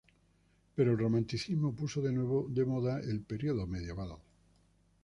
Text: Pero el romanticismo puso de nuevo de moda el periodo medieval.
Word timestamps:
Pero 0.75 0.93
el 0.93 0.97
romanticismo 0.97 1.75
puso 1.75 2.01
de 2.01 2.11
nuevo 2.11 2.47
de 2.49 2.65
moda 2.65 2.99
el 3.01 3.21
periodo 3.21 3.67
medieval. 3.67 4.17